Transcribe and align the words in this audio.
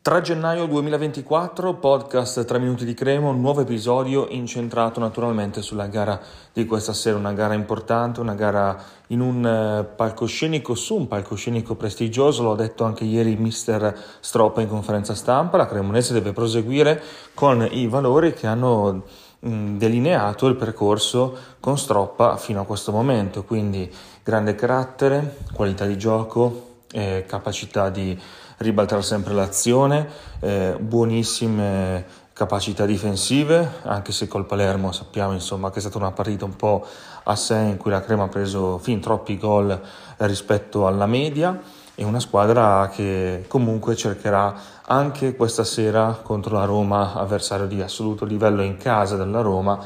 3 0.00 0.22
gennaio 0.22 0.66
2024, 0.66 1.74
podcast 1.74 2.44
3 2.44 2.58
minuti 2.60 2.84
di 2.84 2.94
Cremo, 2.94 3.32
nuovo 3.32 3.60
episodio 3.60 4.28
incentrato 4.30 5.00
naturalmente 5.00 5.60
sulla 5.60 5.86
gara 5.88 6.18
di 6.52 6.64
questa 6.64 6.92
sera, 6.92 7.18
una 7.18 7.32
gara 7.32 7.52
importante, 7.52 8.20
una 8.20 8.34
gara 8.34 8.80
in 9.08 9.20
un 9.20 9.44
eh, 9.44 9.84
palcoscenico, 9.84 10.76
su 10.76 10.94
un 10.94 11.08
palcoscenico 11.08 11.74
prestigioso, 11.74 12.44
l'ho 12.44 12.54
detto 12.54 12.84
anche 12.84 13.04
ieri 13.04 13.36
mister 13.36 13.94
Stroppa 14.20 14.62
in 14.62 14.68
conferenza 14.68 15.14
stampa, 15.14 15.56
la 15.56 15.66
Cremonese 15.66 16.14
deve 16.14 16.32
proseguire 16.32 17.02
con 17.34 17.66
i 17.68 17.86
valori 17.88 18.32
che 18.32 18.46
hanno 18.46 19.02
delineato 19.40 20.46
il 20.46 20.56
percorso 20.56 21.36
con 21.60 21.76
Stroppa 21.76 22.36
fino 22.36 22.60
a 22.60 22.64
questo 22.64 22.92
momento, 22.92 23.42
quindi 23.42 23.92
grande 24.22 24.54
carattere, 24.54 25.38
qualità 25.52 25.84
di 25.84 25.98
gioco, 25.98 26.68
eh, 26.92 27.24
capacità 27.26 27.90
di 27.90 28.18
ribaltare 28.58 29.02
sempre 29.02 29.34
l'azione, 29.34 30.08
eh, 30.40 30.76
buonissime 30.78 32.26
capacità 32.32 32.86
difensive, 32.86 33.80
anche 33.82 34.12
se 34.12 34.28
col 34.28 34.46
Palermo 34.46 34.92
sappiamo 34.92 35.32
insomma, 35.32 35.70
che 35.70 35.78
è 35.78 35.80
stata 35.80 35.98
una 35.98 36.12
partita 36.12 36.44
un 36.44 36.54
po' 36.54 36.86
a 37.24 37.34
sé 37.34 37.56
in 37.56 37.76
cui 37.76 37.90
la 37.90 38.00
Crema 38.00 38.24
ha 38.24 38.28
preso 38.28 38.78
fin 38.78 39.00
troppi 39.00 39.36
gol 39.36 39.78
rispetto 40.18 40.86
alla 40.86 41.06
media 41.06 41.60
e 41.96 42.04
una 42.04 42.20
squadra 42.20 42.88
che 42.94 43.44
comunque 43.48 43.96
cercherà 43.96 44.54
anche 44.86 45.34
questa 45.34 45.64
sera 45.64 46.20
contro 46.22 46.56
la 46.56 46.64
Roma, 46.64 47.14
avversario 47.14 47.66
di 47.66 47.82
assoluto 47.82 48.24
livello 48.24 48.62
in 48.62 48.76
casa 48.76 49.16
della 49.16 49.40
Roma, 49.40 49.84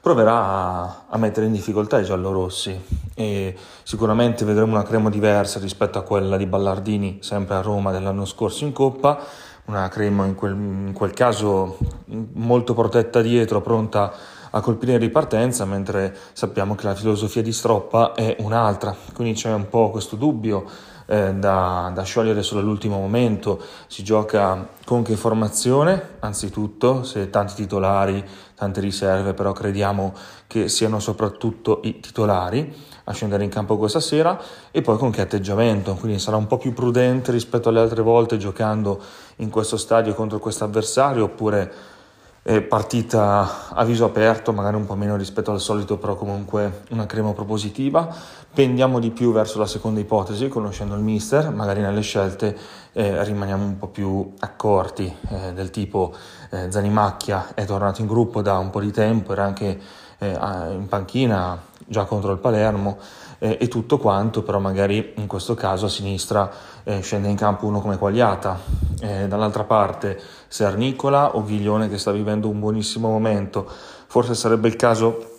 proverà 0.00 0.34
a, 0.34 1.04
a 1.08 1.18
mettere 1.18 1.46
in 1.46 1.52
difficoltà 1.52 1.98
i 1.98 2.04
giallorossi 2.04 3.06
e 3.14 3.56
sicuramente 3.82 4.44
vedremo 4.44 4.72
una 4.72 4.84
crema 4.84 5.10
diversa 5.10 5.58
rispetto 5.58 5.98
a 5.98 6.02
quella 6.02 6.36
di 6.36 6.46
Ballardini 6.46 7.18
sempre 7.20 7.56
a 7.56 7.60
Roma 7.60 7.90
dell'anno 7.90 8.24
scorso 8.24 8.64
in 8.64 8.72
Coppa, 8.72 9.18
una 9.66 9.88
crema 9.88 10.24
in 10.24 10.34
quel, 10.34 10.54
in 10.54 10.92
quel 10.94 11.12
caso 11.12 11.78
molto 12.32 12.74
protetta 12.74 13.20
dietro, 13.20 13.60
pronta 13.60 14.12
a 14.50 14.60
colpire 14.60 14.92
in 14.92 14.98
ripartenza, 14.98 15.64
mentre 15.64 16.16
sappiamo 16.32 16.74
che 16.74 16.86
la 16.86 16.94
filosofia 16.94 17.42
di 17.42 17.52
Stroppa 17.52 18.14
è 18.14 18.36
un'altra, 18.40 18.94
quindi 19.14 19.34
c'è 19.34 19.52
un 19.52 19.68
po' 19.68 19.90
questo 19.90 20.16
dubbio 20.16 20.64
eh, 21.10 21.32
da, 21.34 21.90
da, 21.94 22.02
sciogliere 22.02 22.42
solo 22.42 22.60
all'ultimo 22.60 22.98
momento. 22.98 23.60
Si 23.86 24.04
gioca 24.04 24.68
con 24.84 25.02
che 25.02 25.16
formazione? 25.16 26.16
Anzitutto, 26.20 27.02
se 27.02 27.30
tanti 27.30 27.54
titolari, 27.54 28.22
tante 28.54 28.80
riserve, 28.80 29.32
però 29.32 29.52
crediamo 29.52 30.12
che 30.46 30.68
siano 30.68 31.00
soprattutto 31.00 31.80
i 31.84 32.00
titolari 32.00 32.86
a 33.04 33.12
scendere 33.12 33.42
in 33.42 33.48
campo 33.48 33.78
questa 33.78 34.00
sera 34.00 34.38
e 34.70 34.82
poi 34.82 34.98
con 34.98 35.10
che 35.10 35.22
atteggiamento, 35.22 35.94
quindi 35.94 36.18
sarà 36.18 36.36
un 36.36 36.46
po' 36.46 36.58
più 36.58 36.74
prudente 36.74 37.32
rispetto 37.32 37.70
alle 37.70 37.80
altre 37.80 38.02
volte 38.02 38.36
giocando 38.36 39.00
in 39.36 39.48
questo 39.48 39.78
stadio 39.78 40.12
contro 40.12 40.38
questo 40.38 40.64
avversario 40.64 41.24
oppure 41.24 41.72
partita 42.66 43.68
a 43.74 43.84
viso 43.84 44.06
aperto, 44.06 44.54
magari 44.54 44.76
un 44.76 44.86
po' 44.86 44.94
meno 44.94 45.16
rispetto 45.16 45.50
al 45.50 45.60
solito, 45.60 45.98
però 45.98 46.14
comunque 46.14 46.84
una 46.90 47.04
crema 47.04 47.32
propositiva. 47.32 48.08
Pendiamo 48.54 48.98
di 49.00 49.10
più 49.10 49.32
verso 49.32 49.58
la 49.58 49.66
seconda 49.66 50.00
ipotesi, 50.00 50.48
conoscendo 50.48 50.94
il 50.94 51.02
mister, 51.02 51.52
magari 51.52 51.82
nelle 51.82 52.00
scelte 52.00 52.56
eh, 52.92 53.22
rimaniamo 53.22 53.64
un 53.64 53.76
po' 53.78 53.88
più 53.88 54.32
accorti, 54.38 55.14
eh, 55.28 55.52
del 55.52 55.70
tipo 55.70 56.14
eh, 56.50 56.70
Zanimacchia 56.70 57.48
è 57.52 57.66
tornato 57.66 58.00
in 58.00 58.06
gruppo 58.06 58.40
da 58.40 58.56
un 58.56 58.70
po' 58.70 58.80
di 58.80 58.92
tempo, 58.92 59.32
era 59.32 59.44
anche 59.44 59.78
eh, 60.18 60.28
in 60.70 60.86
panchina 60.88 61.60
già 61.86 62.04
contro 62.04 62.32
il 62.32 62.38
Palermo 62.38 62.96
eh, 63.38 63.58
e 63.60 63.68
tutto 63.68 63.98
quanto, 63.98 64.42
però 64.42 64.58
magari 64.58 65.12
in 65.16 65.26
questo 65.26 65.54
caso 65.54 65.84
a 65.84 65.90
sinistra 65.90 66.50
scende 67.00 67.28
in 67.28 67.36
campo 67.36 67.66
uno 67.66 67.82
come 67.82 67.98
Quagliata, 67.98 68.58
eh, 69.00 69.28
dall'altra 69.28 69.64
parte 69.64 70.20
Sernicola 70.48 71.36
o 71.36 71.44
Ghiglione 71.44 71.88
che 71.88 71.98
sta 71.98 72.12
vivendo 72.12 72.48
un 72.48 72.60
buonissimo 72.60 73.08
momento, 73.08 73.68
forse 74.06 74.34
sarebbe 74.34 74.68
il 74.68 74.76
caso 74.76 75.36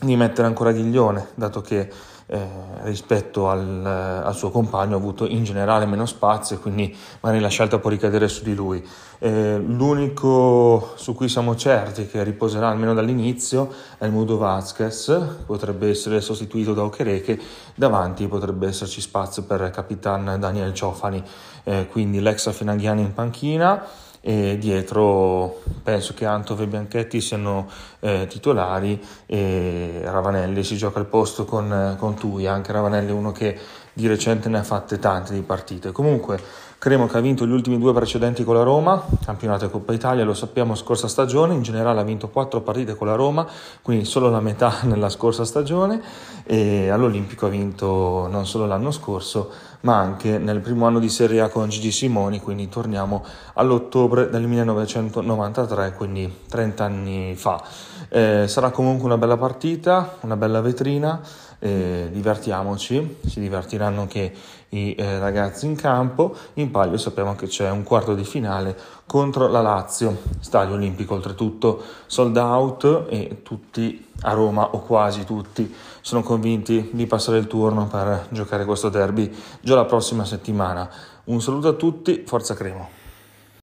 di 0.00 0.16
mettere 0.16 0.46
ancora 0.46 0.72
Ghiglione, 0.72 1.28
dato 1.34 1.60
che 1.60 1.90
eh, 2.30 2.46
rispetto 2.82 3.48
al, 3.48 3.84
al, 3.86 4.34
suo 4.34 4.50
compagno 4.50 4.96
ha 4.96 4.98
avuto 4.98 5.26
in 5.26 5.44
generale 5.44 5.86
meno 5.86 6.04
spazio 6.04 6.56
e 6.56 6.58
quindi 6.58 6.94
magari 7.20 7.40
la 7.40 7.48
scelta 7.48 7.78
può 7.78 7.88
ricadere 7.88 8.28
su 8.28 8.42
di 8.42 8.54
lui. 8.54 8.86
Eh, 9.18 9.56
l'unico 9.56 10.92
su 10.96 11.14
cui 11.14 11.30
siamo 11.30 11.56
certi 11.56 12.06
che 12.06 12.22
riposerà 12.22 12.68
almeno 12.68 12.92
dall'inizio 12.92 13.72
è 13.96 14.04
il 14.04 14.12
Mudo 14.12 14.36
Vasquez, 14.36 15.20
potrebbe 15.46 15.88
essere 15.88 16.20
sostituito 16.20 16.74
da 16.74 16.84
Okereke, 16.84 17.40
davanti 17.74 18.28
potrebbe 18.28 18.68
esserci 18.68 19.00
spazio 19.00 19.44
per 19.44 19.70
Capitan 19.70 20.36
Daniel 20.38 20.74
Ciofani, 20.74 21.22
eh, 21.64 21.88
quindi 21.90 22.20
l'ex 22.20 22.52
Finaghiani 22.52 23.00
in 23.00 23.14
panchina 23.14 23.82
e 24.28 24.58
dietro 24.58 25.62
penso 25.82 26.12
che 26.12 26.26
Antov 26.26 26.60
e 26.60 26.66
Bianchetti 26.66 27.18
siano 27.18 27.66
eh, 28.00 28.26
titolari 28.28 29.02
e 29.24 30.02
Ravanelli 30.04 30.62
si 30.62 30.76
gioca 30.76 30.98
il 30.98 31.06
posto 31.06 31.46
con, 31.46 31.96
con 31.98 32.14
Tui, 32.14 32.46
anche 32.46 32.70
Ravanelli 32.70 33.08
è 33.08 33.14
uno 33.14 33.32
che 33.32 33.58
di 33.90 34.06
recente 34.06 34.50
ne 34.50 34.58
ha 34.58 34.62
fatte 34.62 34.98
tante 34.98 35.32
di 35.32 35.40
partite. 35.40 35.92
Comunque 35.92 36.38
Cremo 36.80 37.08
che 37.08 37.16
ha 37.16 37.20
vinto 37.20 37.44
gli 37.44 37.50
ultimi 37.50 37.76
due 37.76 37.92
precedenti 37.92 38.44
con 38.44 38.54
la 38.54 38.62
Roma, 38.62 39.04
campionato 39.24 39.64
e 39.64 39.68
Coppa 39.68 39.92
Italia, 39.92 40.22
lo 40.22 40.32
sappiamo 40.32 40.76
scorsa 40.76 41.08
stagione, 41.08 41.52
in 41.52 41.62
generale 41.62 41.98
ha 41.98 42.04
vinto 42.04 42.28
quattro 42.28 42.60
partite 42.60 42.94
con 42.94 43.08
la 43.08 43.16
Roma, 43.16 43.44
quindi 43.82 44.04
solo 44.04 44.30
la 44.30 44.38
metà 44.38 44.82
nella 44.86 45.08
scorsa 45.08 45.44
stagione 45.44 46.00
e 46.44 46.88
all'Olimpico 46.88 47.46
ha 47.46 47.48
vinto 47.48 48.28
non 48.30 48.46
solo 48.46 48.64
l'anno 48.64 48.92
scorso 48.92 49.50
ma 49.80 49.96
anche 49.96 50.38
nel 50.38 50.60
primo 50.60 50.86
anno 50.86 50.98
di 50.98 51.08
Serie 51.08 51.40
A 51.40 51.48
con 51.48 51.68
Gigi 51.68 51.92
Simoni, 51.92 52.40
quindi 52.40 52.68
torniamo 52.68 53.24
all'ottobre 53.54 54.28
del 54.28 54.46
1993, 54.46 55.92
quindi 55.92 56.32
30 56.48 56.84
anni 56.84 57.34
fa. 57.36 57.62
Eh, 58.08 58.46
sarà 58.48 58.70
comunque 58.70 59.04
una 59.04 59.18
bella 59.18 59.36
partita, 59.36 60.16
una 60.20 60.36
bella 60.36 60.60
vetrina 60.60 61.20
eh, 61.58 62.08
divertiamoci, 62.12 63.18
si 63.26 63.40
divertiranno 63.40 64.02
anche 64.02 64.32
i 64.70 64.94
eh, 64.96 65.18
ragazzi 65.18 65.66
in 65.66 65.76
campo. 65.76 66.34
In 66.54 66.70
palio 66.70 66.96
sappiamo 66.96 67.34
che 67.34 67.46
c'è 67.46 67.70
un 67.70 67.82
quarto 67.82 68.14
di 68.14 68.24
finale 68.24 68.76
contro 69.06 69.48
la 69.48 69.60
Lazio, 69.60 70.22
stadio 70.40 70.74
olimpico 70.74 71.14
oltretutto 71.14 71.82
sold 72.06 72.36
out 72.36 73.06
e 73.08 73.40
tutti 73.42 74.06
a 74.22 74.32
Roma 74.32 74.70
o 74.70 74.80
quasi 74.80 75.24
tutti 75.24 75.72
sono 76.00 76.22
convinti 76.22 76.90
di 76.92 77.06
passare 77.06 77.38
il 77.38 77.46
turno 77.46 77.86
per 77.86 78.26
giocare 78.30 78.64
questo 78.64 78.88
derby 78.88 79.32
già 79.60 79.74
la 79.74 79.84
prossima 79.84 80.24
settimana. 80.24 80.88
Un 81.24 81.40
saluto 81.42 81.68
a 81.68 81.72
tutti, 81.72 82.24
forza 82.26 82.54
Cremo. 82.54 82.88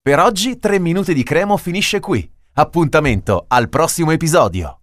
Per 0.02 0.20
oggi 0.20 0.60
3 0.60 0.80
minuti 0.80 1.14
di 1.14 1.24
Cremo 1.24 1.56
finisce 1.56 2.00
qui. 2.02 2.33
Appuntamento 2.56 3.46
al 3.48 3.68
prossimo 3.68 4.12
episodio. 4.12 4.72